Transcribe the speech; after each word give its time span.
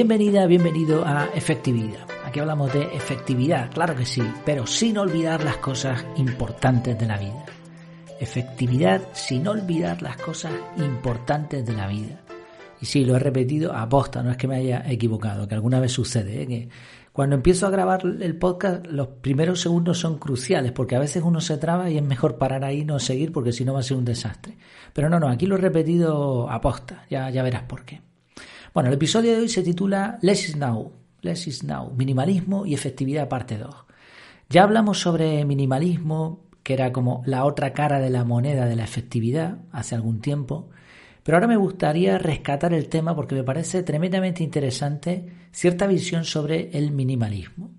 Bienvenida, 0.00 0.46
bienvenido 0.46 1.04
a 1.04 1.26
Efectividad. 1.34 2.08
Aquí 2.24 2.40
hablamos 2.40 2.72
de 2.72 2.84
efectividad, 2.84 3.70
claro 3.70 3.94
que 3.94 4.06
sí, 4.06 4.22
pero 4.46 4.66
sin 4.66 4.96
olvidar 4.96 5.44
las 5.44 5.58
cosas 5.58 6.06
importantes 6.16 6.98
de 6.98 7.06
la 7.06 7.18
vida. 7.18 7.44
Efectividad 8.18 9.02
sin 9.12 9.46
olvidar 9.46 10.00
las 10.00 10.16
cosas 10.16 10.52
importantes 10.78 11.66
de 11.66 11.74
la 11.74 11.86
vida. 11.86 12.18
Y 12.80 12.86
sí, 12.86 13.04
lo 13.04 13.14
he 13.14 13.18
repetido 13.18 13.74
a 13.74 13.86
posta, 13.90 14.22
no 14.22 14.30
es 14.30 14.38
que 14.38 14.48
me 14.48 14.56
haya 14.56 14.82
equivocado, 14.90 15.46
que 15.46 15.54
alguna 15.54 15.80
vez 15.80 15.92
sucede, 15.92 16.44
¿eh? 16.44 16.46
que 16.46 16.68
cuando 17.12 17.36
empiezo 17.36 17.66
a 17.66 17.70
grabar 17.70 18.00
el 18.06 18.38
podcast 18.38 18.86
los 18.86 19.08
primeros 19.08 19.60
segundos 19.60 19.98
son 19.98 20.18
cruciales, 20.18 20.72
porque 20.72 20.96
a 20.96 21.00
veces 21.00 21.22
uno 21.22 21.42
se 21.42 21.58
traba 21.58 21.90
y 21.90 21.98
es 21.98 22.02
mejor 22.02 22.38
parar 22.38 22.64
ahí 22.64 22.80
y 22.80 22.84
no 22.86 22.98
seguir, 23.00 23.32
porque 23.32 23.52
si 23.52 23.66
no 23.66 23.74
va 23.74 23.80
a 23.80 23.82
ser 23.82 23.98
un 23.98 24.06
desastre. 24.06 24.56
Pero 24.94 25.10
no, 25.10 25.20
no, 25.20 25.28
aquí 25.28 25.44
lo 25.44 25.56
he 25.56 25.60
repetido 25.60 26.48
a 26.48 26.58
posta, 26.62 27.04
ya, 27.10 27.28
ya 27.28 27.42
verás 27.42 27.64
por 27.64 27.84
qué. 27.84 28.00
Bueno, 28.72 28.88
el 28.88 28.94
episodio 28.94 29.32
de 29.32 29.40
hoy 29.40 29.48
se 29.48 29.64
titula 29.64 30.20
Less 30.22 30.50
is 30.50 30.56
Now, 30.56 30.92
Less 31.22 31.64
Now, 31.64 31.92
Minimalismo 31.96 32.66
y 32.66 32.74
Efectividad 32.74 33.28
parte 33.28 33.58
2. 33.58 33.74
Ya 34.48 34.62
hablamos 34.62 35.00
sobre 35.00 35.44
minimalismo, 35.44 36.44
que 36.62 36.74
era 36.74 36.92
como 36.92 37.24
la 37.26 37.44
otra 37.46 37.72
cara 37.72 37.98
de 37.98 38.10
la 38.10 38.24
moneda 38.24 38.66
de 38.66 38.76
la 38.76 38.84
efectividad 38.84 39.58
hace 39.72 39.96
algún 39.96 40.20
tiempo, 40.20 40.68
pero 41.24 41.36
ahora 41.36 41.48
me 41.48 41.56
gustaría 41.56 42.16
rescatar 42.18 42.72
el 42.72 42.88
tema 42.88 43.16
porque 43.16 43.34
me 43.34 43.42
parece 43.42 43.82
tremendamente 43.82 44.44
interesante 44.44 45.26
cierta 45.50 45.88
visión 45.88 46.24
sobre 46.24 46.70
el 46.72 46.92
minimalismo. 46.92 47.72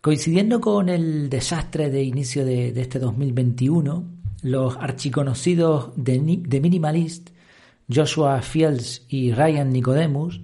Coincidiendo 0.00 0.60
con 0.60 0.88
el 0.88 1.30
desastre 1.30 1.88
de 1.88 2.02
inicio 2.02 2.44
de, 2.44 2.70
este 2.80 2.98
2021, 2.98 4.04
los 4.42 4.76
archiconocidos 4.76 5.92
de, 5.94 6.18
de 6.18 6.60
Minimalist 6.60 7.30
Joshua 7.92 8.40
Fields 8.42 9.04
y 9.08 9.32
Ryan 9.32 9.70
Nicodemus, 9.70 10.40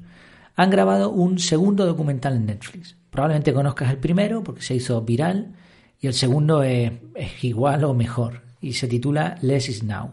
han 0.56 0.70
grabado 0.70 1.10
un 1.10 1.38
segundo 1.38 1.86
documental 1.86 2.34
en 2.34 2.46
Netflix. 2.46 2.96
Probablemente 3.10 3.52
conozcas 3.52 3.90
el 3.90 3.98
primero 3.98 4.42
porque 4.42 4.62
se 4.62 4.74
hizo 4.74 5.00
viral 5.02 5.54
y 6.00 6.06
el 6.06 6.14
segundo 6.14 6.62
es, 6.62 6.92
igual 7.42 7.84
o 7.84 7.94
mejor 7.94 8.42
y 8.60 8.72
se 8.72 8.88
titula 8.88 9.36
Less 9.42 9.68
is 9.68 9.82
Now. 9.82 10.12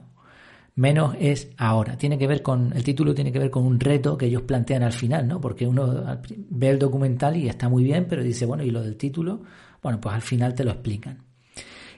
Menos 0.76 1.16
es 1.20 1.50
ahora. 1.58 1.98
Tiene 1.98 2.17
que 2.17 2.28
ver 2.28 2.42
con 2.42 2.73
el 2.76 2.84
título 2.84 3.14
tiene 3.14 3.31
que 3.31 3.39
ver 3.39 3.52
con 3.52 3.64
un 3.64 3.80
reto 3.80 4.17
que 4.17 4.26
ellos 4.26 4.42
plantean 4.42 4.84
al 4.84 4.92
final, 4.92 5.28
¿no? 5.28 5.39
Porque 5.39 5.67
uno 5.67 6.20
ve 6.50 6.70
el 6.70 6.80
documental 6.80 7.38
y 7.38 7.48
está 7.48 7.70
muy 7.70 7.84
bien, 7.84 8.08
pero 8.09 8.23
dice, 8.23 8.45
bueno, 8.45 8.64
¿y 8.64 8.72
lo 8.72 8.81
del 8.81 8.98
título? 8.98 9.44
Bueno, 9.84 10.02
pues 10.02 10.16
al 10.16 10.23
final 10.23 10.56
te 10.56 10.64
lo 10.64 10.72
explican. 10.72 11.20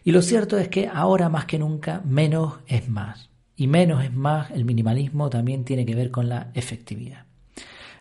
Y 0.04 0.12
lo 0.12 0.22
cierto 0.22 0.58
es 0.58 0.68
que 0.68 0.88
ahora 0.88 1.30
más 1.30 1.46
que 1.46 1.58
nunca 1.58 2.02
menos 2.06 2.56
es 2.68 2.90
más 2.90 3.30
y 3.58 3.68
menos 3.68 4.04
es 4.04 4.14
más, 4.14 4.52
el 4.52 4.66
minimalismo 4.66 5.30
también 5.30 5.64
tiene 5.64 5.86
que 5.86 5.96
ver 5.96 6.12
con 6.12 6.28
la 6.28 6.52
efectividad. 6.54 7.26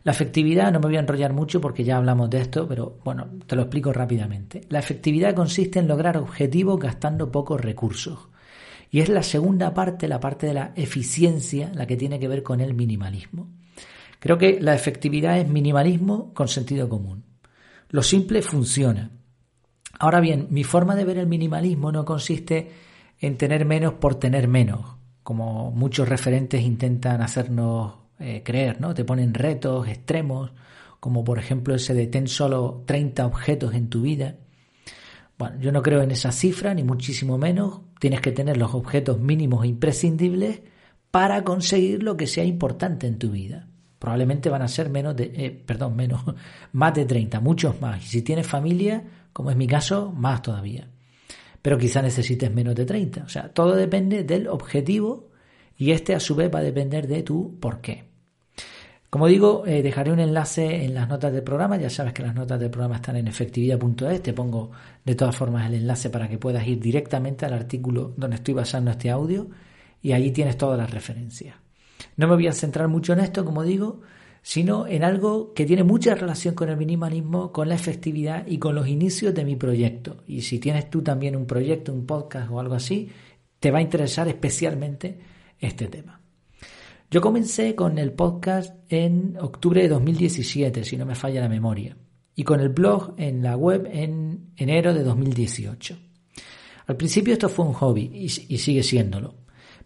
La 0.02 0.12
efectividad, 0.12 0.70
no 0.70 0.80
me 0.80 0.86
voy 0.86 0.96
a 0.96 1.00
enrollar 1.00 1.33
mucho 1.33 1.61
porque 1.61 1.84
ya 1.84 1.96
hablamos 1.96 2.28
de 2.28 2.41
esto, 2.41 2.69
pero 2.69 2.98
bueno, 3.05 3.27
te 3.46 3.56
lo 3.56 3.62
explico 3.62 3.92
rápidamente. 3.92 4.62
La 4.69 4.78
efectividad 4.78 5.34
consiste 5.34 5.78
en 5.78 5.88
lograr 5.88 6.19
objetivos 6.19 6.78
gastando 6.78 7.33
pocos 7.33 7.61
recursos. 7.61 8.28
Y 8.91 9.00
es 9.00 9.08
la 9.08 9.22
segunda 9.22 9.72
parte, 9.72 10.06
la 10.06 10.20
parte 10.20 10.46
de 10.46 10.55
la 10.55 10.72
eficiencia, 10.77 11.72
la 11.74 11.86
que 11.86 11.96
tiene 11.96 12.20
que 12.20 12.28
ver 12.28 12.42
con 12.42 12.61
el 12.61 12.74
minimalismo. 12.74 13.48
Creo 14.18 14.36
que 14.36 14.61
la 14.61 14.74
efectividad 14.74 15.39
es 15.39 15.48
minimalismo 15.48 16.34
con 16.34 16.48
sentido 16.48 16.89
común. 16.89 17.24
Lo 17.89 18.02
simple 18.02 18.42
funciona. 18.42 19.11
Ahora 19.98 20.20
bien, 20.20 20.48
mi 20.50 20.64
forma 20.64 20.96
de 20.96 21.05
ver 21.05 21.18
el 21.18 21.27
minimalismo 21.27 21.92
no 21.92 22.05
consiste 22.05 22.70
en 23.20 23.39
tener 23.39 23.64
menos 23.64 23.94
por 23.94 24.16
tener 24.16 24.48
menos 24.48 24.96
como 25.25 25.73
muchos 25.73 26.08
referentes 26.08 26.62
intentan 26.62 27.23
hacernos 27.23 27.95
eh, 28.20 28.42
creer, 28.45 28.80
¿no? 28.80 28.95
Te 28.95 29.05
ponen 29.05 29.35
retos 29.35 29.89
extremos, 29.89 30.52
como 31.01 31.24
por 31.24 31.39
ejemplo 31.39 31.74
ese 31.74 31.95
de 31.95 32.07
ten 32.07 32.29
solo 32.29 32.85
30 32.86 33.27
objetos 33.27 33.74
en 33.74 33.89
tu 33.89 34.02
vida. 34.02 34.36
Bueno, 35.39 35.58
yo 35.58 35.73
no 35.73 35.83
creo 35.83 36.02
en 36.02 36.11
esa 36.11 36.30
cifra, 36.30 36.74
ni 36.74 36.84
muchísimo 36.84 37.39
menos. 37.39 37.80
Tienes 37.98 38.20
que 38.20 38.33
tener 38.33 38.58
los 38.58 38.74
objetos 38.74 39.18
mínimos 39.18 39.64
e 39.64 39.68
imprescindibles 39.68 40.61
para 41.11 41.42
conseguir 41.42 42.02
lo 42.02 42.17
que 42.17 42.27
sea 42.27 42.45
importante 42.45 43.07
en 43.07 43.18
tu 43.18 43.30
vida. 43.30 43.67
Probablemente 43.98 44.51
van 44.51 44.63
a 44.63 44.68
ser 44.68 44.90
menos 44.90 45.17
de, 45.17 45.33
eh, 45.34 45.51
perdón, 45.51 45.96
menos, 45.96 46.23
más 46.73 46.95
de 46.95 47.07
30, 47.07 47.40
muchos 47.40 47.80
más. 47.80 48.05
Y 48.05 48.08
si 48.08 48.23
tienes 48.23 48.46
familia, 48.46 49.02
como 49.33 49.51
es 49.51 49.57
mi 49.57 49.67
caso, 49.67 50.13
más 50.13 50.42
todavía 50.42 50.89
pero 51.64 51.79
quizá 51.79 52.02
necesites 52.02 52.52
menos 52.52 52.75
de 52.75 52.85
30. 52.85 53.25
O 53.25 53.29
sea, 53.30 53.48
todo 53.48 53.75
depende 53.75 54.23
del 54.23 54.48
objetivo 54.48 55.30
y 55.79 55.92
este 55.92 56.14
a 56.14 56.20
su 56.20 56.35
vez 56.35 56.55
va 56.55 56.58
a 56.58 56.63
depender 56.63 57.08
de 57.08 57.23
tu 57.23 57.58
por 57.58 57.80
qué. 57.80 58.05
Como 59.08 59.29
digo, 59.29 59.64
eh, 59.67 59.83
dejaré 59.83 60.13
un 60.13 60.20
enlace 60.20 60.85
en 60.85 60.92
las 60.92 61.08
notas 61.08 61.33
del 61.33 61.42
programa. 61.42 61.79
Ya 61.79 61.89
sabes 61.89 62.13
que 62.13 62.23
las 62.23 62.35
notas 62.35 62.61
del 62.61 62.69
programa 62.69 62.97
están 62.97 63.17
en 63.17 63.29
efectividad.es. 63.29 64.23
Te 64.23 64.35
pongo 64.35 64.73
de 65.07 65.14
todas 65.14 65.35
formas 65.35 65.67
el 65.67 65.77
enlace 65.77 66.11
para 66.11 66.29
que 66.29 66.36
puedas 66.36 66.67
ir 66.69 66.79
directamente 66.79 67.47
al 67.47 67.55
artículo 67.55 68.13
donde 68.14 68.36
estoy 68.36 68.52
basando 68.52 68.91
este 68.91 69.08
audio 69.08 69.48
y 70.02 70.13
allí 70.13 70.33
tienes 70.33 70.58
todas 70.58 70.77
las 70.77 70.91
referencias. 70.91 71.57
No 72.19 72.29
me 72.29 72.35
voy 72.35 72.46
a 72.46 72.52
centrar 72.52 72.89
mucho 72.89 73.14
en 73.14 73.20
esto, 73.20 73.42
como 73.42 73.63
digo, 73.63 74.02
sino 74.44 74.86
en 74.86 75.05
algo 75.05 75.55
que 75.55 75.64
tiene 75.64 75.84
mucha 75.84 76.14
relación 76.14 76.55
con 76.55 76.68
el 76.68 76.77
minimalismo, 76.77 77.50
con 77.50 77.66
la 77.66 77.77
efectividad 77.77 78.46
y 78.46 78.58
con 78.58 78.74
los 78.74 78.86
inicios 78.86 79.34
de 79.34 79.42
mi 79.42 79.56
proyecto. 79.56 80.18
Y 80.27 80.42
si 80.42 80.58
tienes 80.58 80.90
tú 80.90 81.00
también 81.00 81.34
un 81.34 81.46
proyecto, 81.46 81.94
un 81.94 82.05
podcast 82.05 82.50
o 82.50 82.60
algo 82.60 82.74
así, 82.74 83.08
te 83.58 83.70
va 83.70 83.78
a 83.78 83.83
interesar 83.83 84.28
especialmente 84.28 85.18
este 85.58 85.86
tema. 85.86 86.20
Yo 87.10 87.22
comencé 87.22 87.74
con 87.74 87.96
el 87.96 88.12
podcast 88.12 88.74
en 88.90 89.38
octubre 89.40 89.80
de 89.80 89.88
2017, 89.88 90.84
si 90.84 90.98
no 90.98 91.06
me 91.06 91.14
falla 91.14 91.40
la 91.40 91.48
memoria, 91.48 91.96
y 92.34 92.44
con 92.44 92.60
el 92.60 92.68
blog 92.68 93.14
en 93.16 93.42
la 93.42 93.56
web 93.56 93.88
en 93.90 94.50
enero 94.56 94.92
de 94.92 95.04
2018. 95.04 95.96
Al 96.86 96.96
principio 96.98 97.33
esto 97.33 97.48
fue 97.48 97.64
un 97.64 97.72
hobby 97.72 98.10
y, 98.12 98.28
sigue 98.28 98.83
siéndolo, 98.83 99.36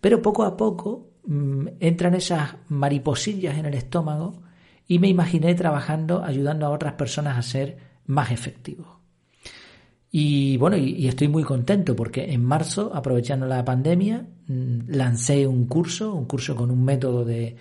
pero 0.01 0.21
poco 0.21 0.43
a 0.43 0.57
poco 0.57 1.13
mm, 1.27 1.69
entran 1.79 2.15
esas 2.15 2.57
mariposillas 2.67 3.57
en 3.57 3.67
el 3.67 3.75
estómago 3.75 4.48
y 4.89 4.99
me 4.99 5.09
imaginé 5.09 5.55
trabajando 5.55 6.25
ayudando 6.25 6.67
a 6.67 6.71
otras 6.71 6.95
personas 6.95 7.37
a 7.37 7.43
ser 7.43 7.77
más 8.07 8.33
efectivos. 8.33 8.89
Y 10.11 10.57
bueno, 10.57 10.79
y, 10.79 11.07
estoy 11.07 11.29
muy 11.29 11.45
contento 11.45 11.95
porque 11.95 12.33
en 12.33 12.43
marzo, 12.43 12.91
aprovechando 12.95 13.47
la 13.47 13.63
pandemia, 13.65 14.27
mm, 14.47 14.89
lancé 14.89 15.47
un 15.47 15.67
curso, 15.67 16.15
un 16.15 16.25
curso 16.25 16.57
con 16.57 16.71
un 16.71 16.83
método 16.83 17.27
de, 17.27 17.57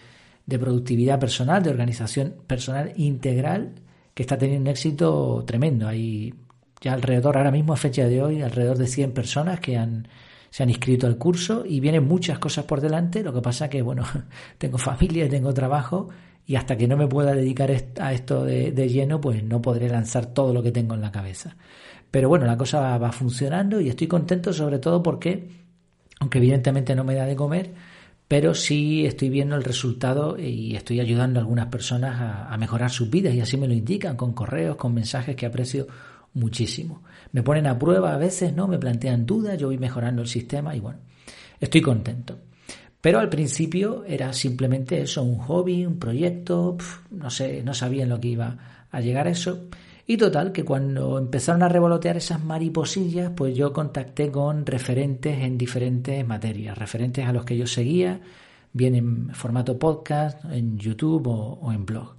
de 0.46 0.60
productividad 0.60 1.20
personal, 1.20 1.62
de 1.62 1.70
organización 1.70 2.36
personal 2.48 2.94
integral, 2.96 3.74
que 4.14 4.24
está 4.24 4.38
teniendo 4.38 4.62
un 4.62 4.68
éxito 4.68 5.44
tremendo. 5.46 5.88
Hay 5.90 6.34
ya 6.80 6.94
alrededor, 6.94 7.36
ahora 7.38 7.52
mismo 7.52 7.74
a 7.74 7.78
fecha 7.78 8.08
de 8.08 8.24
hoy, 8.24 8.42
alrededor 8.42 8.78
de 8.78 8.88
100 8.88 9.12
personas 9.12 9.60
que 9.60 9.76
han, 9.76 10.08
se 10.50 10.64
han 10.64 10.70
inscrito 10.70 11.08
al 11.08 11.18
curso 11.18 11.66
y 11.66 11.82
vienen 11.82 12.08
muchas 12.08 12.40
cosas 12.40 12.64
por 12.64 12.80
delante. 12.80 13.24
Lo 13.24 13.34
que 13.34 13.42
pasa 13.42 13.70
que, 13.70 13.82
bueno, 13.82 14.06
tengo 14.58 14.78
familia, 14.78 15.28
tengo 15.28 15.54
trabajo 15.54 16.08
y 16.48 16.56
hasta 16.56 16.78
que 16.78 16.88
no 16.88 16.96
me 16.96 17.08
pueda 17.08 17.36
dedicar 17.36 17.70
a 18.00 18.14
esto 18.14 18.46
de, 18.46 18.72
lleno, 18.90 19.20
pues 19.20 19.44
no 19.44 19.62
podré 19.62 19.90
lanzar 19.90 20.28
todo 20.28 20.54
lo 20.54 20.64
que 20.64 20.72
tengo 20.72 20.96
en 20.96 21.02
la 21.02 21.12
cabeza. 21.12 21.58
Pero 22.10 22.30
bueno, 22.30 22.46
la 22.46 22.58
cosa 22.58 22.98
va, 22.98 23.12
funcionando 23.12 23.82
y 23.82 23.90
estoy 23.90 24.08
contento 24.08 24.54
sobre 24.54 24.80
todo 24.80 25.04
porque, 25.04 25.50
aunque 26.22 26.38
evidentemente 26.38 26.96
no 26.96 27.04
me 27.04 27.16
da 27.16 27.26
de 27.26 27.36
comer, 27.36 27.74
pero 28.30 28.54
sí 28.56 29.06
estoy 29.06 29.30
viendo 29.30 29.58
el 29.58 29.64
resultado 29.66 30.38
y 30.40 30.74
estoy 30.78 31.02
ayudando 31.02 31.40
a 31.40 31.42
algunas 31.42 31.66
personas 31.66 32.20
a, 32.22 32.54
a, 32.54 32.58
mejorar 32.58 32.92
sus 32.92 33.10
vidas 33.10 33.36
y 33.36 33.42
así 33.42 33.58
me 33.58 33.68
lo 33.68 33.74
indican 33.74 34.16
con 34.16 34.32
correos, 34.32 34.78
con 34.78 34.94
mensajes 34.94 35.36
que 35.36 35.46
aprecio 35.46 35.86
muchísimo. 36.34 37.04
Me 37.34 37.44
ponen 37.44 37.68
a 37.68 37.78
prueba 37.78 38.14
a 38.14 38.18
veces, 38.18 38.54
¿no? 38.56 38.70
Me 38.70 38.80
plantean 38.80 39.26
dudas, 39.26 39.58
yo 39.58 39.68
voy 39.68 39.78
mejorando 39.78 40.22
el 40.22 40.30
sistema 40.30 40.74
y 40.74 40.80
bueno, 40.80 41.00
estoy 41.60 41.82
contento. 41.82 42.38
Pero 43.02 43.20
al 43.20 43.30
principio 43.30 44.04
era 44.06 44.34
simplemente 44.34 45.02
eso, 45.02 45.24
un 45.24 45.38
hobby, 45.38 45.86
un 45.86 46.00
proyecto, 46.00 46.78
no 47.12 47.30
sé, 47.30 47.62
no 47.64 47.74
sabía 47.74 48.04
en 48.04 48.10
lo 48.10 48.20
que 48.20 48.30
iba 48.30 48.86
a 48.90 49.02
llegar 49.02 49.28
a 49.28 49.32
eso. 49.32 49.68
Y 50.08 50.18
total, 50.18 50.52
que 50.52 50.64
cuando 50.64 51.18
empezaron 51.18 51.64
a 51.64 51.70
revolotear 51.70 52.18
esas 52.18 52.44
mariposillas, 52.44 53.32
pues 53.36 53.56
yo 53.56 53.74
contacté 53.74 54.32
con 54.32 54.66
referentes 54.66 55.40
en 55.40 55.58
diferentes 55.58 56.26
materias, 56.26 56.78
referentes 56.78 57.26
a 57.28 57.34
los 57.34 57.46
que 57.46 57.58
yo 57.58 57.68
seguía, 57.68 58.22
bien 58.74 58.96
en 58.96 59.30
formato 59.36 59.78
podcast, 59.78 60.44
en 60.46 60.78
YouTube 60.78 61.28
o, 61.28 61.60
o 61.62 61.72
en 61.74 61.86
blog. 61.86 62.16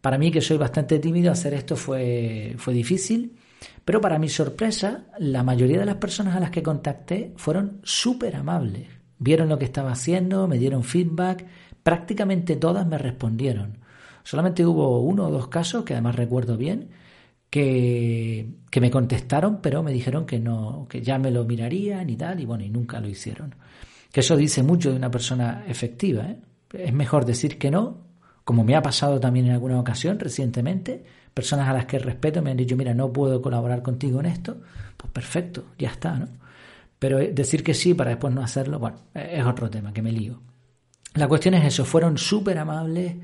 Para 0.00 0.18
mí, 0.18 0.30
que 0.30 0.40
soy 0.40 0.56
bastante 0.56 0.98
tímido, 0.98 1.30
hacer 1.30 1.54
esto 1.54 1.76
fue, 1.76 2.54
fue 2.56 2.72
difícil, 2.72 3.36
pero 3.84 4.00
para 4.00 4.18
mi 4.18 4.28
sorpresa, 4.28 5.06
la 5.18 5.42
mayoría 5.42 5.80
de 5.80 5.86
las 5.86 5.96
personas 5.96 6.34
a 6.34 6.40
las 6.40 6.50
que 6.50 6.62
contacté 6.62 7.34
fueron 7.36 7.80
súper 7.82 8.36
amables 8.36 8.97
Vieron 9.18 9.48
lo 9.48 9.58
que 9.58 9.64
estaba 9.64 9.92
haciendo, 9.92 10.46
me 10.48 10.58
dieron 10.58 10.84
feedback, 10.84 11.46
prácticamente 11.82 12.56
todas 12.56 12.86
me 12.86 12.98
respondieron. 12.98 13.78
Solamente 14.22 14.64
hubo 14.64 15.00
uno 15.00 15.26
o 15.26 15.30
dos 15.30 15.48
casos, 15.48 15.84
que 15.84 15.94
además 15.94 16.16
recuerdo 16.16 16.56
bien, 16.56 16.90
que, 17.50 18.48
que 18.70 18.80
me 18.80 18.90
contestaron, 18.90 19.60
pero 19.60 19.82
me 19.82 19.92
dijeron 19.92 20.26
que 20.26 20.38
no, 20.38 20.86
que 20.88 21.02
ya 21.02 21.18
me 21.18 21.30
lo 21.30 21.44
mirarían 21.44 22.10
y 22.10 22.16
tal, 22.16 22.40
y 22.40 22.44
bueno, 22.44 22.64
y 22.64 22.70
nunca 22.70 23.00
lo 23.00 23.08
hicieron. 23.08 23.54
Que 24.12 24.20
eso 24.20 24.36
dice 24.36 24.62
mucho 24.62 24.90
de 24.90 24.96
una 24.96 25.10
persona 25.10 25.64
efectiva. 25.66 26.24
¿eh? 26.24 26.38
Es 26.72 26.92
mejor 26.92 27.24
decir 27.24 27.58
que 27.58 27.70
no 27.70 28.08
como 28.48 28.64
me 28.64 28.74
ha 28.74 28.80
pasado 28.80 29.20
también 29.20 29.44
en 29.44 29.52
alguna 29.52 29.78
ocasión 29.78 30.18
recientemente, 30.18 31.04
personas 31.34 31.68
a 31.68 31.74
las 31.74 31.84
que 31.84 31.98
respeto 31.98 32.40
me 32.40 32.50
han 32.50 32.56
dicho, 32.56 32.78
mira, 32.78 32.94
no 32.94 33.12
puedo 33.12 33.42
colaborar 33.42 33.82
contigo 33.82 34.20
en 34.20 34.24
esto, 34.24 34.62
pues 34.96 35.12
perfecto, 35.12 35.66
ya 35.78 35.90
está, 35.90 36.18
¿no? 36.18 36.28
Pero 36.98 37.18
decir 37.18 37.62
que 37.62 37.74
sí 37.74 37.94
para 37.94 38.10
después 38.10 38.34
no 38.34 38.42
hacerlo, 38.42 38.78
bueno, 38.78 38.98
es 39.14 39.44
otro 39.44 39.70
tema, 39.70 39.92
que 39.92 40.02
me 40.02 40.12
lío. 40.12 40.40
La 41.14 41.28
cuestión 41.28 41.54
es 41.54 41.64
eso, 41.64 41.84
fueron 41.84 42.18
súper 42.18 42.58
amables 42.58 43.14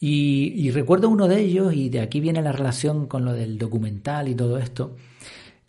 y, 0.00 0.70
recuerdo 0.70 1.08
uno 1.08 1.28
de 1.28 1.40
ellos, 1.40 1.72
y 1.72 1.88
de 1.88 2.00
aquí 2.00 2.20
viene 2.20 2.42
la 2.42 2.52
relación 2.52 3.06
con 3.06 3.24
lo 3.24 3.32
del 3.32 3.56
documental 3.56 4.28
y 4.28 4.34
todo 4.34 4.58
esto. 4.58 4.96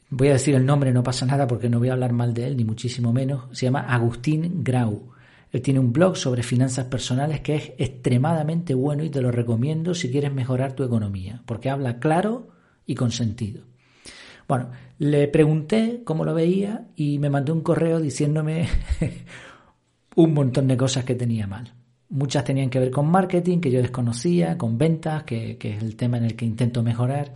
Voy 0.10 0.28
a 0.28 0.34
decir 0.34 0.56
el 0.56 0.66
nombre, 0.66 0.92
no 0.92 1.04
pasa 1.04 1.26
nada 1.26 1.48
porque 1.48 1.70
no 1.70 1.80
voy 1.80 1.90
a 1.90 1.94
hablar 1.94 2.12
mal 2.12 2.34
de 2.34 2.48
él, 2.48 2.58
ni 2.58 2.66
muchísimo 2.66 3.14
menos. 3.14 3.46
Se 3.58 3.66
llama 3.66 3.82
Agustín 3.82 4.64
Grau. 4.64 5.12
Él 5.52 5.62
tiene 5.62 5.80
un 5.80 5.94
blog 5.94 6.18
sobre 6.18 6.44
finanzas 6.44 6.86
personales 6.88 7.40
que 7.40 7.56
es 7.56 7.72
extremadamente 7.78 8.74
bueno 8.74 9.04
y 9.04 9.10
te 9.10 9.22
lo 9.22 9.32
recomiendo 9.32 9.94
si 9.94 10.12
quieres 10.12 10.34
mejorar 10.34 10.74
tu 10.74 10.84
economía, 10.84 11.42
porque 11.46 11.70
habla 11.70 12.00
claro 12.00 12.50
y 12.86 12.96
con 12.96 13.12
sentido. 13.12 13.64
Bueno, 14.48 14.70
le 15.00 15.28
pregunté 15.28 16.02
cómo 16.04 16.24
lo 16.24 16.34
veía 16.34 16.88
y 16.96 17.20
me 17.20 17.30
mandó 17.30 17.54
un 17.54 17.62
correo 17.62 18.00
diciéndome 18.00 18.68
un 20.16 20.34
montón 20.34 20.68
de 20.68 20.78
cosas 20.78 21.04
que 21.04 21.16
tenía 21.16 21.48
mal. 21.48 21.74
Muchas 22.10 22.44
tenían 22.44 22.70
que 22.70 22.80
ver 22.80 22.92
con 22.92 23.08
marketing, 23.08 23.60
que 23.60 23.72
yo 23.72 23.82
desconocía, 23.82 24.58
con 24.58 24.78
ventas, 24.78 25.24
que, 25.24 25.58
es 25.60 25.82
el 25.82 25.96
tema 25.96 26.18
en 26.18 26.26
el 26.26 26.36
que 26.36 26.46
intento 26.46 26.84
mejorar. 26.84 27.34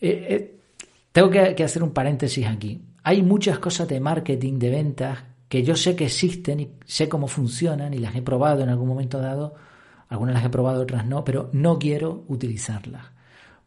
Eh, 0.00 0.26
eh, 0.30 0.58
tengo 1.12 1.28
que, 1.28 1.54
que 1.54 1.64
hacer 1.64 1.82
un 1.82 1.90
paréntesis 1.90 2.46
aquí. 2.46 2.80
Hay 3.02 3.22
muchas 3.22 3.58
cosas 3.58 3.86
de 3.88 4.00
marketing, 4.00 4.58
de 4.58 4.70
ventas, 4.70 5.18
que 5.48 5.62
yo 5.62 5.76
sé 5.76 5.94
que 5.94 6.06
existen 6.06 6.60
y 6.60 6.70
sé 6.86 7.08
cómo 7.08 7.28
funcionan 7.28 7.92
y 7.92 7.98
las 7.98 8.14
he 8.16 8.22
probado 8.22 8.62
en 8.62 8.70
algún 8.70 8.88
momento 8.88 9.20
dado. 9.20 9.54
Algunas 10.08 10.34
las 10.34 10.44
he 10.44 10.48
probado, 10.48 10.82
otras 10.82 11.06
no, 11.06 11.22
pero 11.24 11.50
no 11.52 11.78
quiero 11.78 12.24
utilizarlas 12.28 13.19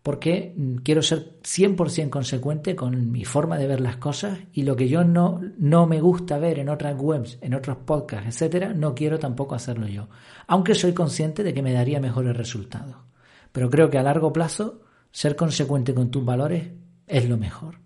porque 0.03 0.53
quiero 0.83 1.01
ser 1.01 1.39
100% 1.43 2.09
consecuente 2.09 2.75
con 2.75 3.09
mi 3.09 3.23
forma 3.23 3.57
de 3.57 3.67
ver 3.67 3.79
las 3.79 3.95
cosas 3.95 4.37
y 4.51 4.63
lo 4.63 4.75
que 4.75 4.89
yo 4.89 5.05
no, 5.05 5.39
no 5.57 5.87
me 5.87 6.01
gusta 6.01 6.37
ver 6.37 6.59
en 6.59 6.67
otras 6.67 6.95
webs, 6.99 7.37
en 7.39 7.53
otros 7.53 7.77
podcasts, 7.77 8.27
etcétera, 8.27 8.73
no 8.73 8.93
quiero 8.95 9.17
tampoco 9.17 9.55
hacerlo 9.55 9.87
yo. 9.87 10.09
Aunque 10.47 10.75
soy 10.75 10.93
consciente 10.93 11.41
de 11.41 11.53
que 11.53 11.61
me 11.61 11.71
daría 11.71 12.01
mejores 12.01 12.35
resultados. 12.35 12.97
Pero 13.53 13.69
creo 13.69 13.89
que 13.89 13.97
a 13.97 14.03
largo 14.03 14.33
plazo 14.33 14.81
ser 15.09 15.37
consecuente 15.37 15.93
con 15.93 16.11
tus 16.11 16.25
valores 16.25 16.67
es 17.07 17.29
lo 17.29 17.37
mejor. 17.37 17.79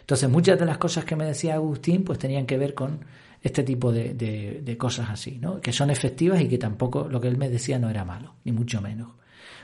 Entonces, 0.00 0.28
muchas 0.28 0.58
de 0.58 0.66
las 0.66 0.76
cosas 0.76 1.06
que 1.06 1.16
me 1.16 1.24
decía 1.24 1.54
Agustín, 1.54 2.04
pues 2.04 2.18
tenían 2.18 2.44
que 2.44 2.58
ver 2.58 2.74
con 2.74 3.06
este 3.40 3.62
tipo 3.62 3.90
de, 3.90 4.12
de 4.14 4.76
cosas 4.76 5.08
así, 5.08 5.38
¿no? 5.38 5.60
Que 5.60 5.72
son 5.72 5.88
efectivas 5.88 6.42
y 6.42 6.48
que 6.48 6.58
tampoco 6.58 7.08
lo 7.08 7.20
que 7.20 7.28
él 7.28 7.38
me 7.38 7.48
decía 7.48 7.78
no 7.78 7.88
era 7.88 8.04
malo, 8.04 8.34
ni 8.44 8.52
mucho 8.52 8.82
menos. 8.82 9.12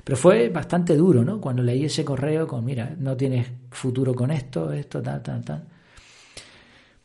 Pero 0.05 0.17
fue 0.17 0.49
bastante 0.51 0.97
duro, 0.97 1.25
¿no? 1.25 1.41
Cuando 1.41 1.63
leí 1.63 1.85
ese 1.85 2.05
correo 2.05 2.47
con, 2.47 2.65
mira, 2.65 2.95
no 2.99 3.17
tienes 3.17 3.49
futuro 3.71 4.15
con 4.15 4.31
esto, 4.31 4.73
esto, 4.73 5.01
tal, 5.01 5.23
tal, 5.23 5.45
tal. 5.45 5.65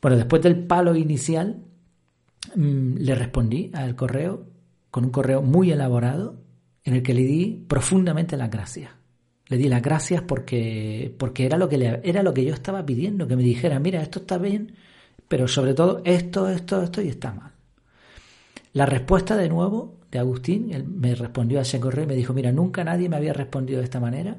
Bueno, 0.01 0.17
después 0.17 0.41
del 0.41 0.65
palo 0.65 0.95
inicial, 0.95 1.63
mm, 2.55 2.97
le 2.97 3.15
respondí 3.15 3.71
al 3.73 3.95
correo 3.95 4.45
con 4.91 5.05
un 5.05 5.11
correo 5.11 5.41
muy 5.41 5.71
elaborado 5.71 6.35
en 6.83 6.95
el 6.95 7.03
que 7.03 7.13
le 7.13 7.21
di 7.21 7.65
profundamente 7.67 8.37
las 8.37 8.49
gracias. 8.49 8.91
Le 9.47 9.57
di 9.57 9.67
las 9.67 9.81
gracias 9.81 10.21
porque, 10.21 11.13
porque 11.17 11.45
era, 11.45 11.57
lo 11.57 11.69
que 11.69 12.01
era 12.03 12.23
lo 12.23 12.33
que 12.33 12.45
yo 12.45 12.53
estaba 12.53 12.85
pidiendo, 12.85 13.27
que 13.27 13.35
me 13.35 13.43
dijera, 13.43 13.79
mira, 13.79 14.01
esto 14.01 14.19
está 14.19 14.37
bien, 14.37 14.75
pero 15.27 15.47
sobre 15.47 15.73
todo 15.73 16.01
esto, 16.05 16.49
esto, 16.49 16.81
esto 16.83 17.01
y 17.01 17.07
está 17.07 17.33
mal. 17.33 17.51
La 18.73 18.85
respuesta 18.85 19.35
de 19.35 19.49
nuevo 19.49 19.98
de 20.11 20.19
Agustín, 20.19 20.71
él 20.71 20.85
me 20.85 21.15
respondió 21.15 21.59
ese 21.59 21.79
correo 21.79 22.05
y 22.05 22.07
me 22.07 22.15
dijo, 22.15 22.33
mira, 22.33 22.51
nunca 22.51 22.83
nadie 22.83 23.09
me 23.09 23.15
había 23.15 23.33
respondido 23.33 23.79
de 23.79 23.85
esta 23.85 23.99
manera. 23.99 24.37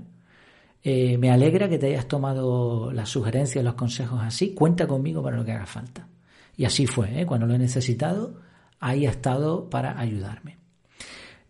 Eh, 0.82 1.18
me 1.18 1.30
alegra 1.30 1.68
que 1.68 1.78
te 1.78 1.86
hayas 1.86 2.08
tomado 2.08 2.92
las 2.92 3.08
sugerencias, 3.08 3.64
los 3.64 3.74
consejos 3.74 4.20
así. 4.22 4.54
Cuenta 4.54 4.86
conmigo 4.86 5.22
para 5.22 5.36
lo 5.36 5.44
que 5.44 5.52
haga 5.52 5.66
falta. 5.66 6.08
Y 6.56 6.64
así 6.64 6.86
fue, 6.86 7.20
¿eh? 7.20 7.26
cuando 7.26 7.46
lo 7.46 7.54
he 7.54 7.58
necesitado, 7.58 8.40
ahí 8.80 9.06
ha 9.06 9.10
estado 9.10 9.70
para 9.70 9.98
ayudarme. 9.98 10.58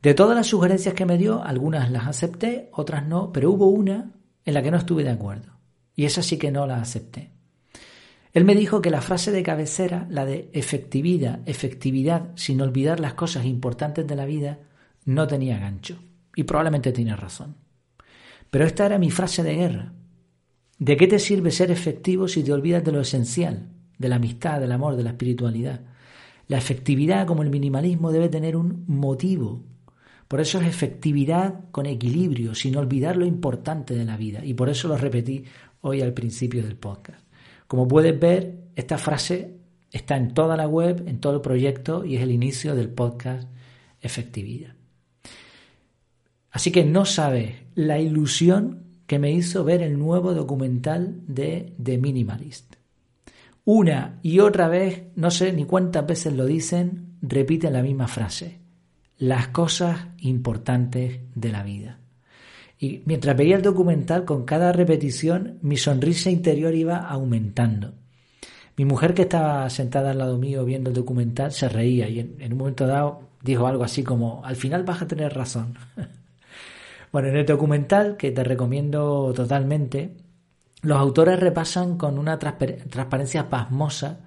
De 0.02 0.14
todas 0.14 0.37
las 0.37 0.46
sugerencias 0.46 0.94
que 0.94 1.06
me 1.06 1.19
dio, 1.19 1.43
algunas 1.43 1.90
las 1.90 2.06
acepté, 2.06 2.70
otras 2.72 3.06
no, 3.06 3.32
pero 3.32 3.50
hubo 3.50 3.67
una 3.67 4.12
en 4.44 4.55
la 4.55 4.62
que 4.62 4.70
no 4.70 4.78
estuve 4.78 5.05
de 5.05 5.11
acuerdo. 5.11 5.52
Y 5.94 6.05
esa 6.05 6.22
sí 6.22 6.38
que 6.38 6.50
no 6.50 6.67
la 6.67 6.81
acepté. 6.81 7.32
Él 8.32 8.44
me 8.44 8.55
dijo 8.55 8.81
que 8.81 8.91
la 8.91 9.00
frase 9.00 9.32
de 9.32 9.43
cabecera, 9.43 10.06
la 10.09 10.25
de 10.25 10.50
efectividad, 10.53 11.41
efectividad, 11.47 12.31
sin 12.37 12.61
olvidar 12.61 13.00
las 13.00 13.15
cosas 13.15 13.44
importantes 13.44 14.06
de 14.06 14.15
la 14.15 14.25
vida, 14.25 14.61
no 15.05 15.27
tenía 15.27 15.59
gancho. 15.59 15.99
Y 16.37 16.44
probablemente 16.44 16.93
tiene 16.93 17.17
razón. 17.17 17.56
Pero 18.50 18.65
esta 18.65 18.87
era 18.87 18.99
mi 18.99 19.11
frase 19.11 19.43
de 19.43 19.55
guerra. 19.55 19.93
¿De 20.79 20.97
qué 20.97 21.09
te 21.09 21.19
sirve 21.19 21.50
ser 21.50 21.71
efectivo 21.71 22.29
si 22.29 22.43
te 22.43 22.53
olvidas 22.53 22.85
de 22.85 22.93
lo 22.93 23.00
esencial, 23.00 23.69
de 23.99 24.09
la 24.09 24.17
amistad, 24.17 24.61
del 24.61 24.73
amor, 24.73 24.97
de 24.97 25.03
la 25.03 25.11
espiritualidad? 25.11 25.81
La 26.47 26.59
efectividad, 26.59 27.27
como 27.27 27.43
el 27.43 27.50
minimalismo, 27.50 28.12
debe 28.12 28.29
tener 28.29 28.56
un 28.56 28.85
motivo. 28.87 29.65
Por 30.27 30.41
eso 30.41 30.61
es 30.61 30.69
efectividad 30.69 31.65
con 31.73 31.87
equilibrio, 31.87 32.55
sin 32.55 32.77
olvidar 32.77 33.17
lo 33.17 33.27
importante 33.27 33.94
de 33.94 34.05
la 34.05 34.17
vida. 34.17 34.44
Y 34.44 34.55
por 34.55 34.69
eso 34.69 34.87
lo 34.88 34.97
repetí 34.97 35.44
hoy 35.81 36.00
al 36.00 36.12
principio 36.12 36.62
del 36.62 36.77
podcast. 36.77 37.30
Como 37.70 37.87
puedes 37.87 38.19
ver, 38.19 38.64
esta 38.75 38.99
frase 38.99 39.55
está 39.93 40.17
en 40.17 40.34
toda 40.34 40.56
la 40.56 40.67
web, 40.67 41.05
en 41.06 41.20
todo 41.20 41.37
el 41.37 41.40
proyecto 41.40 42.05
y 42.05 42.17
es 42.17 42.22
el 42.22 42.32
inicio 42.32 42.75
del 42.75 42.88
podcast 42.88 43.49
Efectividad. 44.00 44.75
Así 46.50 46.72
que 46.72 46.84
no 46.84 47.05
sabes 47.05 47.55
la 47.76 48.00
ilusión 48.00 48.82
que 49.06 49.20
me 49.20 49.31
hizo 49.31 49.62
ver 49.62 49.82
el 49.82 50.00
nuevo 50.00 50.34
documental 50.34 51.20
de 51.28 51.72
The 51.81 51.96
Minimalist. 51.99 52.75
Una 53.64 54.19
y 54.20 54.40
otra 54.40 54.67
vez, 54.67 55.05
no 55.14 55.31
sé 55.31 55.52
ni 55.52 55.64
cuántas 55.64 56.05
veces 56.05 56.32
lo 56.32 56.46
dicen, 56.46 57.19
repiten 57.22 57.75
la 57.75 57.84
misma 57.84 58.08
frase. 58.08 58.58
Las 59.17 59.46
cosas 59.46 60.08
importantes 60.19 61.20
de 61.37 61.52
la 61.52 61.62
vida. 61.62 62.00
Y 62.82 63.03
mientras 63.05 63.37
veía 63.37 63.56
el 63.56 63.62
documental, 63.62 64.25
con 64.25 64.47
cada 64.47 64.73
repetición, 64.73 65.59
mi 65.61 65.77
sonrisa 65.77 66.31
interior 66.31 66.75
iba 66.75 66.96
aumentando. 66.96 67.93
Mi 68.79 68.87
mujer, 68.87 69.13
que 69.13 69.22
estaba 69.22 69.69
sentada 69.69 70.13
al 70.13 70.19
lado 70.19 70.39
mío 70.39 70.65
viendo 70.65 70.89
el 70.89 70.96
documental, 70.96 71.53
se 71.53 71.69
reía 71.69 72.08
y 72.08 72.20
en, 72.20 72.53
un 72.53 72.58
momento 72.58 72.87
dado 72.87 73.29
dijo 73.43 73.67
algo 73.67 73.84
así 73.84 74.03
como, 74.03 74.43
al 74.46 74.56
final 74.56 74.84
vas 74.84 75.03
a 75.03 75.06
tener 75.06 75.34
razón. 75.34 75.75
bueno, 77.13 77.29
en 77.29 77.37
el 77.37 77.44
documental, 77.44 78.17
que 78.17 78.31
te 78.31 78.43
recomiendo 78.44 79.34
totalmente, 79.37 80.17
los 80.81 80.96
autores 80.96 81.39
repasan 81.39 81.99
con 81.99 82.19
una 82.19 82.39
transparencia 82.39 83.51
pasmosa 83.51 84.20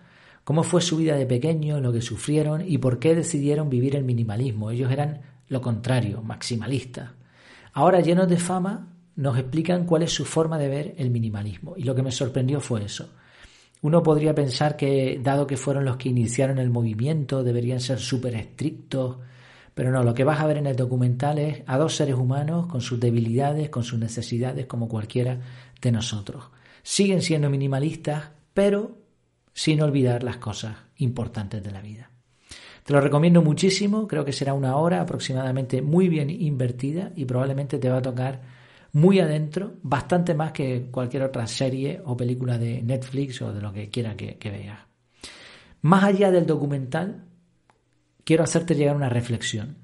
cómo 0.43 0.62
fue 0.62 0.81
su 0.81 0.98
vida 0.98 1.15
de 1.15 1.25
pequeño, 1.25 1.81
lo 1.81 1.91
que 1.91 2.01
sufrieron 2.01 2.63
y 2.67 2.77
por 2.77 3.00
qué 3.00 3.15
decidieron 3.15 3.67
vivir 3.67 3.95
el 3.95 4.03
minimalismo. 4.03 4.69
Ellos 4.69 4.91
eran 4.91 5.22
lo 5.48 5.60
contrario, 5.60 6.22
maximalistas. 6.22 7.10
Ahora, 7.74 8.01
llenos 8.01 8.30
de 8.30 8.38
fama, 8.38 8.94
nos 9.15 9.38
explican 9.38 9.86
cuál 9.86 10.03
es 10.03 10.12
su 10.12 10.25
forma 10.25 10.58
de 10.58 10.70
ver 10.70 10.96
el 10.98 11.10
minimalismo. 11.10 11.75
Y 11.75 11.84
lo 11.84 11.96
que 11.96 12.03
me 12.03 12.12
sorprendió 12.12 12.60
fue 12.60 12.86
eso. 12.86 13.10
Uno 13.82 14.01
podría 14.01 14.34
pensar 14.34 14.77
que, 14.77 15.20
dado 15.22 15.46
que 15.46 15.58
fueron 15.58 15.84
los 15.84 15.98
que 15.98 16.10
iniciaron 16.10 16.58
el 16.58 16.70
movimiento, 16.70 17.44
deberían 17.44 17.80
ser 17.80 18.00
súper 18.00 18.36
estrictos, 18.36 19.18
pero 19.74 19.92
no, 19.92 20.03
lo 20.03 20.13
que 20.13 20.24
vas 20.24 20.39
a 20.39 20.48
ver 20.48 20.58
en 20.58 20.68
el 20.68 20.75
documental 20.75 21.39
es 21.39 21.63
a 21.65 21.77
dos 21.77 21.96
seres 21.96 22.15
humanos 22.15 22.68
con 22.68 22.82
sus 22.82 23.00
debilidades, 23.00 23.70
con 23.70 23.84
sus 23.84 24.00
necesidades, 24.00 24.68
como 24.68 24.88
cualquiera 24.88 25.39
de 25.82 25.92
nosotros. 25.92 26.46
Siguen 26.84 27.22
siendo 27.22 27.50
minimalistas, 27.50 28.30
pero 28.53 28.98
sin 29.53 29.82
olvidar 29.82 30.24
las 30.24 30.38
cosas 30.38 30.77
importantes 30.98 31.63
de 31.63 31.72
la 31.72 31.82
vida. 31.82 32.12
Te 32.83 32.91
lo 32.91 32.99
recomiendo 32.99 33.41
muchísimo, 33.41 34.07
creo 34.07 34.25
que 34.25 34.33
será 34.33 34.53
una 34.53 34.75
hora 34.75 34.99
aproximadamente 34.99 35.81
muy 35.81 36.09
bien 36.09 36.29
invertida 36.29 37.13
y 37.15 37.23
probablemente 37.23 37.79
te 37.79 37.89
va 37.89 37.97
a 37.97 38.01
tocar 38.01 38.41
muy 38.91 39.21
adentro, 39.21 39.75
bastante 39.83 40.33
más 40.33 40.51
que 40.51 40.89
cualquier 40.91 41.23
otra 41.23 41.47
serie 41.47 42.01
o 42.03 42.17
película 42.17 42.57
de 42.57 42.81
Netflix 42.83 43.41
o 43.41 43.53
de 43.53 43.61
lo 43.61 43.71
que 43.71 43.89
quiera 43.89 44.17
que, 44.17 44.37
que 44.37 44.51
veas. 44.51 44.79
Más 45.81 46.03
allá 46.03 46.29
del 46.29 46.45
documental, 46.45 47.23
quiero 48.25 48.43
hacerte 48.43 48.75
llegar 48.75 48.97
una 48.97 49.09
reflexión. 49.09 49.77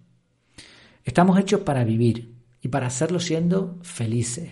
Estamos 1.06 1.40
hechos 1.40 1.62
para 1.62 1.86
vivir 1.86 2.36
y 2.62 2.68
para 2.68 2.88
hacerlo 2.88 3.22
siendo 3.22 3.80
felices. 3.82 4.52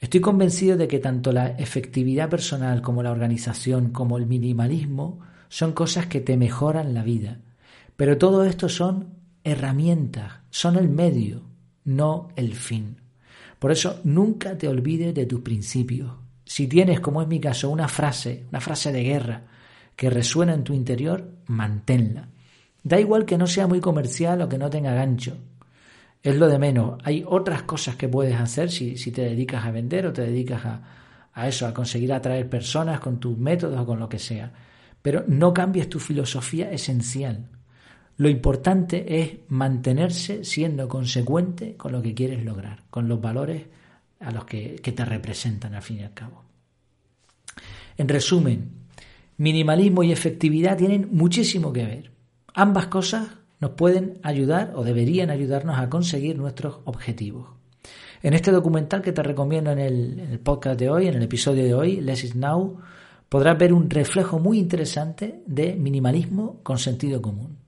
Estoy 0.00 0.20
convencido 0.20 0.78
de 0.78 0.88
que 0.88 1.00
tanto 1.00 1.32
la 1.32 1.48
efectividad 1.48 2.30
personal 2.30 2.80
como 2.80 3.02
la 3.02 3.10
organización 3.10 3.90
como 3.90 4.16
el 4.16 4.26
minimalismo 4.26 5.20
son 5.48 5.72
cosas 5.72 6.06
que 6.06 6.20
te 6.20 6.36
mejoran 6.38 6.94
la 6.94 7.02
vida 7.02 7.40
pero 7.98 8.16
todo 8.16 8.44
esto 8.44 8.68
son 8.68 9.16
herramientas, 9.42 10.34
son 10.50 10.76
el 10.76 10.88
medio, 10.88 11.42
no 11.82 12.28
el 12.36 12.54
fin. 12.54 13.00
Por 13.58 13.72
eso 13.72 14.00
nunca 14.04 14.56
te 14.56 14.68
olvides 14.68 15.12
de 15.12 15.26
tus 15.26 15.40
principios. 15.40 16.12
Si 16.44 16.68
tienes, 16.68 17.00
como 17.00 17.22
es 17.22 17.26
mi 17.26 17.40
caso, 17.40 17.68
una 17.68 17.88
frase, 17.88 18.46
una 18.50 18.60
frase 18.60 18.92
de 18.92 19.02
guerra 19.02 19.42
que 19.96 20.10
resuena 20.10 20.54
en 20.54 20.62
tu 20.62 20.74
interior, 20.74 21.28
manténla. 21.46 22.28
Da 22.84 23.00
igual 23.00 23.24
que 23.24 23.36
no 23.36 23.48
sea 23.48 23.66
muy 23.66 23.80
comercial 23.80 24.42
o 24.42 24.48
que 24.48 24.58
no 24.58 24.70
tenga 24.70 24.94
gancho. 24.94 25.36
es 26.22 26.36
lo 26.36 26.46
de 26.46 26.60
menos. 26.60 27.00
Hay 27.02 27.24
otras 27.26 27.64
cosas 27.64 27.96
que 27.96 28.08
puedes 28.08 28.36
hacer 28.36 28.70
si, 28.70 28.94
te 29.10 29.22
dedicas 29.22 29.64
a 29.64 29.72
vender 29.72 30.06
o 30.06 30.12
te 30.12 30.22
dedicas 30.22 30.64
a, 30.64 30.82
a 31.32 31.48
eso, 31.48 31.66
a 31.66 31.74
conseguir 31.74 32.12
atraer 32.12 32.48
personas 32.48 33.00
con 33.00 33.18
tus 33.18 33.36
métodos 33.36 33.80
o 33.80 33.84
con 33.86 33.98
lo 33.98 34.08
que 34.08 34.20
sea. 34.20 34.52
Pero 35.02 35.24
no 35.26 35.52
cambies 35.52 35.88
tu 35.88 35.98
filosofía 35.98 36.70
esencial. 36.70 37.57
Lo 38.18 38.28
importante 38.28 39.20
es 39.20 39.38
mantenerse 39.46 40.44
siendo 40.44 40.88
consecuente 40.88 41.76
con 41.76 41.92
lo 41.92 42.02
que 42.02 42.14
quieres 42.14 42.44
lograr, 42.44 42.82
con 42.90 43.08
los 43.08 43.20
valores 43.20 43.62
a 44.18 44.32
los 44.32 44.44
que, 44.44 44.80
te 44.80 45.04
representan 45.04 45.74
al 45.74 45.82
fin 45.82 46.00
y 46.00 46.02
al 46.02 46.14
cabo. 46.14 46.42
En 47.96 48.08
resumen, 48.08 48.70
minimalismo 49.36 50.02
y 50.02 50.10
efectividad 50.10 50.76
tienen 50.76 51.08
muchísimo 51.12 51.72
que 51.72 51.84
ver. 51.84 52.10
Ambas 52.54 52.88
cosas 52.88 53.28
nos 53.60 53.70
pueden 53.70 54.18
ayudar 54.24 54.72
o 54.74 54.82
deberían 54.82 55.30
ayudarnos 55.30 55.78
a 55.78 55.88
conseguir 55.88 56.36
nuestros 56.36 56.80
objetivos. 56.86 57.50
En 58.20 58.34
este 58.34 58.50
documental 58.50 59.00
que 59.00 59.12
te 59.12 59.22
recomiendo 59.22 59.70
en 59.70 59.78
el, 59.78 60.40
podcast 60.40 60.80
de 60.80 60.90
hoy, 60.90 61.06
en 61.06 61.14
el 61.14 61.22
episodio 61.22 61.62
de 61.62 61.74
hoy, 61.74 62.00
Less 62.00 62.24
is 62.24 62.34
Now, 62.34 62.80
podrás 63.28 63.56
ver 63.56 63.72
un 63.72 63.88
reflejo 63.88 64.40
muy 64.40 64.58
interesante 64.58 65.40
de 65.46 65.76
minimalismo 65.76 66.58
con 66.64 66.78
sentido 66.78 67.22
común. 67.22 67.67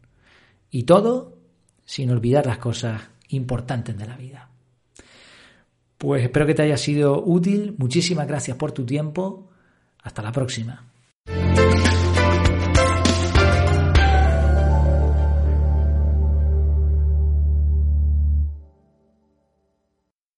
Y 0.71 0.85
todo 0.85 1.39
sin 1.85 2.11
olvidar 2.11 2.47
las 2.47 2.59
cosas 2.59 3.03
importantes 3.29 3.97
de 3.97 4.07
la 4.07 4.17
vida. 4.17 4.49
Pues 5.99 6.23
espero 6.23 6.47
que 6.47 6.55
te 6.55 6.63
haya 6.63 6.77
sido 6.77 7.23
útil. 7.23 7.75
Muchísimas 7.77 8.27
gracias 8.27 8.57
por 8.57 8.73
tu 8.73 8.87
tiempo. 8.87 9.51
Hasta 10.03 10.23
la 10.23 10.33
próxima. 10.33 10.87